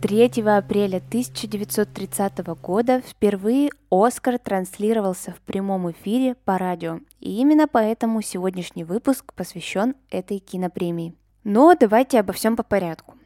[0.00, 8.22] 3 апреля 1930 года впервые «Оскар» транслировался в прямом эфире по радио, и именно поэтому
[8.22, 11.14] сегодняшний выпуск посвящен этой кинопремии.
[11.42, 13.16] Но давайте обо всем по порядку.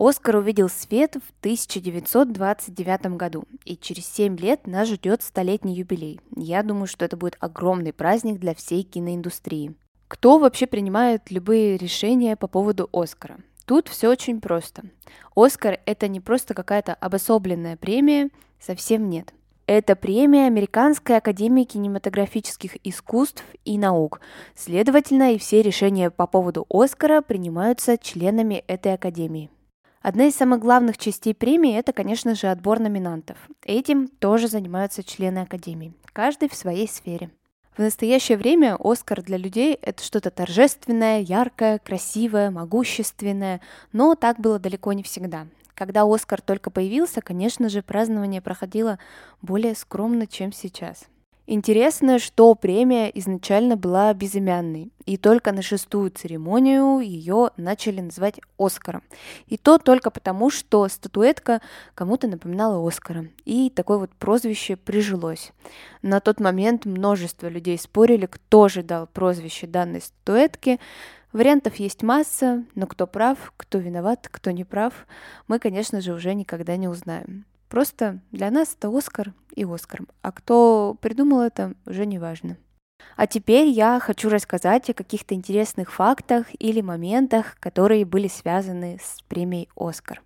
[0.00, 6.20] «Оскар» увидел свет в 1929 году, и через 7 лет нас ждет столетний юбилей.
[6.34, 9.76] Я думаю, что это будет огромный праздник для всей киноиндустрии.
[10.08, 13.38] Кто вообще принимает любые решения по поводу «Оскара»?
[13.66, 14.84] Тут все очень просто.
[15.34, 18.30] Оскар– это не просто какая-то обособленная премия,
[18.60, 19.34] совсем нет.
[19.66, 24.20] Это премия Американской академии кинематографических искусств и наук.
[24.54, 29.50] Следовательно, и все решения по поводу Оскара принимаются членами этой академии.
[30.00, 33.36] Одна из самых главных частей премии– это, конечно же, отбор номинантов.
[33.64, 37.30] Этим тоже занимаются члены академии, каждый в своей сфере.
[37.76, 43.60] В настоящее время Оскар для людей— это что-то торжественное, яркое, красивое, могущественное,
[43.92, 45.46] но так было далеко не всегда.
[45.74, 48.98] Когда Оскар только появился, конечно же, празднование проходило
[49.42, 51.04] более скромно, чем сейчас—
[51.48, 59.04] Интересно, что премия изначально была безымянной, и только на шестую церемонию ее начали называть Оскаром.
[59.46, 61.62] И то только потому, что статуэтка
[61.94, 65.52] кому-то напоминала Оскара, и такое вот прозвище прижилось.
[66.02, 70.80] На тот момент множество людей спорили, кто же дал прозвище данной статуэтке,
[71.32, 75.06] Вариантов есть масса, но кто прав, кто виноват, кто не прав,
[75.48, 77.44] мы, конечно же, уже никогда не узнаем.
[77.68, 80.02] Просто для нас это Оскар и Оскар.
[80.22, 82.56] А кто придумал это, уже не важно.
[83.16, 89.22] А теперь я хочу рассказать о каких-то интересных фактах или моментах, которые были связаны с
[89.22, 90.22] премией «Оскар».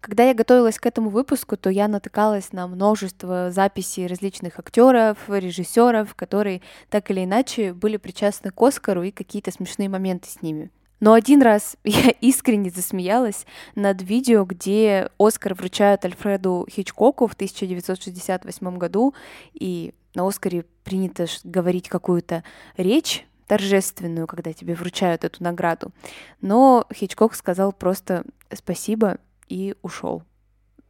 [0.00, 6.14] Когда я готовилась к этому выпуску, то я натыкалась на множество записей различных актеров, режиссеров,
[6.14, 6.60] которые
[6.90, 10.70] так или иначе были причастны к Оскару и какие-то смешные моменты с ними.
[11.04, 13.44] Но один раз я искренне засмеялась
[13.74, 19.14] над видео, где Оскар вручают Альфреду Хичкоку в 1968 году,
[19.52, 22.42] и на Оскаре принято говорить какую-то
[22.78, 25.92] речь торжественную, когда тебе вручают эту награду.
[26.40, 30.22] Но Хичкок сказал просто спасибо и ушел.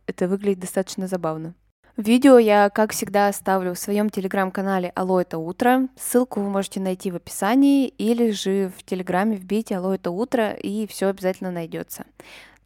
[0.07, 1.55] Это выглядит достаточно забавно.
[1.97, 5.89] Видео я, как всегда, оставлю в своем телеграм-канале «Алло, это утро».
[5.97, 10.89] Ссылку вы можете найти в описании или же в телеграме вбейте «Алло, это утро» и
[10.89, 12.05] все обязательно найдется.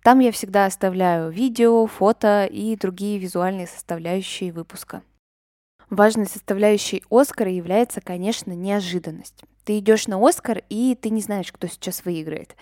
[0.02, 5.02] Там я всегда оставляю видео, фото и другие визуальные составляющие выпуска.
[5.90, 9.44] Важной составляющей Оскара является, конечно, неожиданность.
[9.68, 12.56] Ты идешь на Оскар, и ты не знаешь, кто сейчас выиграет.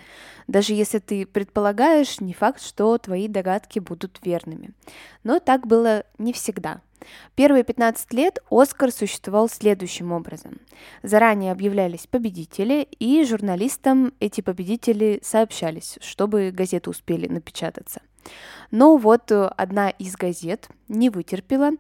[0.49, 4.71] Даже если ты предполагаешь, не факт, что твои догадки будут верными.
[5.23, 6.81] Но так было не всегда.
[7.37, 10.59] Первые 15 лет Оскар существовал следующим образом.
[11.05, 18.01] Заранее объявлялись победители, и журналистам эти победители сообщались, чтобы газеты успели напечататься.
[18.71, 21.71] Но вот э, одна из газет не вытерпела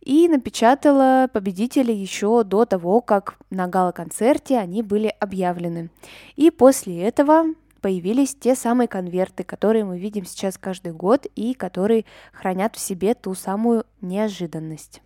[0.00, 5.90] и напечатала победителей еще до того, как на гала-концерте они были объявлены.
[6.36, 7.46] И после этого
[7.80, 13.14] появились те самые конверты, которые мы видим сейчас каждый год и которые хранят в себе
[13.14, 15.02] ту самую неожиданность.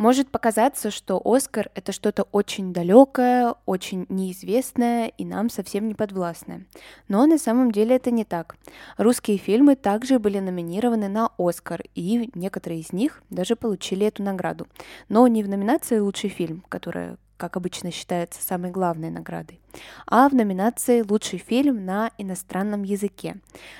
[0.00, 6.64] Может показаться, что Оскар— это что-то очень далекое, очень неизвестное и нам совсем не подвластное.
[7.08, 8.56] Но на самом деле это не так.
[8.96, 14.66] Русские фильмы также были номинированы на Оскар, и некоторые из них даже получили эту награду.
[15.10, 19.60] Но не в номинации «Лучший фильм», которая как обычно считается самой главной наградой,
[20.06, 23.36] а в номинации «Лучший фильм на иностранном языке».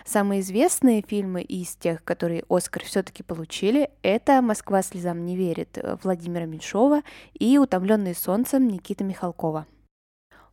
[0.07, 6.47] Самые известные фильмы из тех, которые Оскар все-таки получили, это «Москва слезам не верит» Владимира
[6.47, 7.03] Меньшова
[7.35, 9.67] и «Утомленные солнцем» Никиты Михалкова.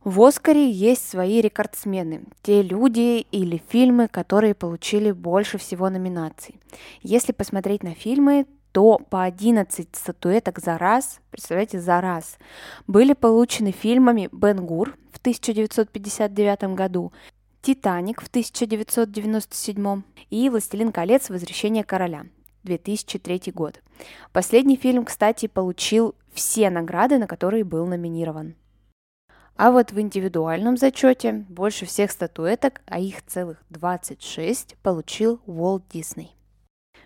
[0.04, 6.60] В Оскаре есть свои рекордсмены, те люди или фильмы, которые получили больше всего номинаций.
[7.02, 8.46] Если посмотреть на фильмы,
[8.78, 12.38] то по 11 статуэток за раз, представляете, за раз,
[12.86, 17.12] были получены фильмами «Бен Гур» в 1959 году,
[17.60, 21.28] «Титаник» в 1997 и «Властелин колец.
[21.28, 22.26] Возвращение короля»
[22.62, 23.82] 2003 год.
[24.32, 28.54] Последний фильм, кстати, получил все награды, на которые был номинирован.
[29.56, 36.37] А вот в индивидуальном зачете больше всех статуэток, а их целых 26, получил Уолт Дисней.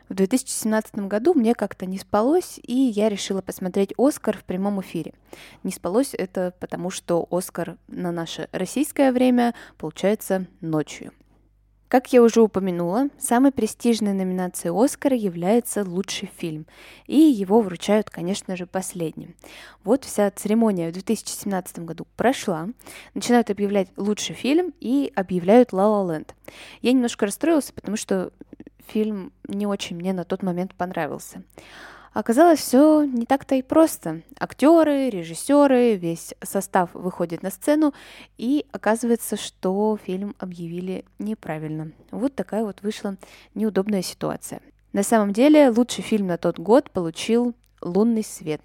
[0.08, 5.14] В 2017 году мне как-то не спалось, и я решила посмотреть «Оскар» в прямом эфире.
[5.62, 11.12] Не спалось это потому, что «Оскар» на наше российское время получается ночью.
[11.92, 16.64] Как я уже упомянула, самой престижной номинацией Оскара является лучший фильм,
[17.06, 19.34] и его вручают, конечно же, последним.
[19.84, 22.70] Вот вся церемония в 2017 году прошла,
[23.12, 26.34] начинают объявлять лучший фильм и объявляют «Ла Ла Ленд».
[26.80, 28.32] Я немножко расстроился, потому что
[28.86, 31.42] фильм не очень мне на тот момент понравился.
[32.12, 34.20] Оказалось, все не так-то и просто.
[34.38, 37.94] Актеры, режиссеры, весь состав выходит на сцену,
[38.36, 41.92] и оказывается, что фильм объявили неправильно.
[42.10, 43.16] Вот такая вот вышла
[43.54, 44.60] неудобная ситуация.
[44.92, 48.60] На самом деле, лучший фильм на тот год получил «Лунный свет».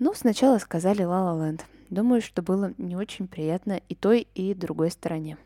[0.00, 1.64] Ну, сначала сказали «Ла Ла Ленд».
[1.88, 5.38] Думаю, что было не очень приятно и той, и другой стороне.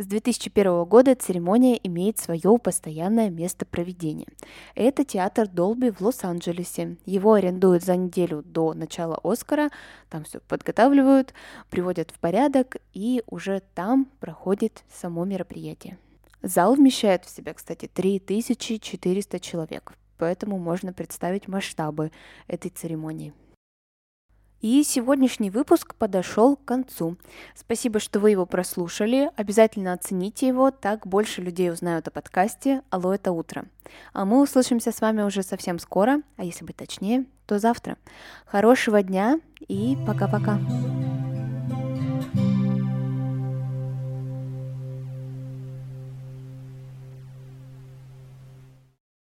[0.00, 4.28] С 2001 года церемония имеет свое постоянное место проведения.
[4.76, 6.98] Это театр Долби в Лос-Анджелесе.
[7.04, 9.70] Его арендуют за неделю до начала Оскара,
[10.08, 11.34] там все подготавливают,
[11.68, 15.98] приводят в порядок, и уже там проходит само мероприятие.
[16.42, 22.12] Зал вмещает в себя, кстати, 3400 человек, поэтому можно представить масштабы
[22.46, 23.34] этой церемонии.
[24.60, 27.16] И сегодняшний выпуск подошел к концу.
[27.54, 29.30] Спасибо, что вы его прослушали.
[29.36, 33.66] Обязательно оцените его, так больше людей узнают о подкасте «Алло, это утро».
[34.12, 37.98] А мы услышимся с вами уже совсем скоро, а если быть точнее, то завтра.
[38.46, 39.38] Хорошего дня
[39.68, 40.58] и пока-пока.